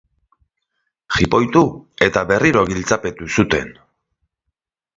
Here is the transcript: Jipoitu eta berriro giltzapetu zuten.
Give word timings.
Jipoitu 1.17 1.61
eta 2.07 2.25
berriro 2.33 2.65
giltzapetu 2.73 3.31
zuten. 3.37 3.73